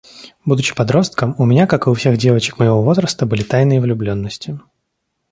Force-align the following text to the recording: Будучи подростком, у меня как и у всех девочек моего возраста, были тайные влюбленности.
Будучи 0.45 0.73
подростком, 0.73 1.35
у 1.37 1.45
меня 1.45 1.67
как 1.67 1.85
и 1.85 1.89
у 1.91 1.93
всех 1.93 2.17
девочек 2.17 2.57
моего 2.57 2.81
возраста, 2.81 3.27
были 3.27 3.43
тайные 3.43 3.79
влюбленности. 3.79 4.59